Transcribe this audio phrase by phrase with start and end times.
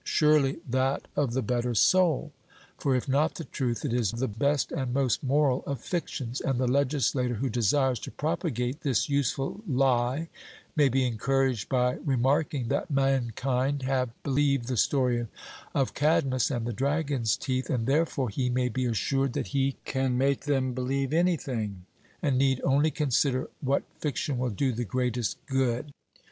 [0.03, 2.31] Surely that of the better soul.
[2.79, 6.59] For if not the truth, it is the best and most moral of fictions; and
[6.59, 10.27] the legislator who desires to propagate this useful lie,
[10.75, 15.27] may be encouraged by remarking that mankind have believed the story
[15.75, 20.17] of Cadmus and the dragon's teeth, and therefore he may be assured that he can
[20.17, 21.85] make them believe anything,
[22.23, 25.91] and need only consider what fiction will do the greatest good.